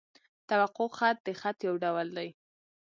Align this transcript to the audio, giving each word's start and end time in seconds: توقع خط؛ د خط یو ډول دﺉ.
توقع 0.49 0.87
خط؛ 0.97 1.17
د 1.25 1.27
خط 1.39 1.57
یو 1.67 1.75
ډول 1.83 2.07
دﺉ. 2.17 2.29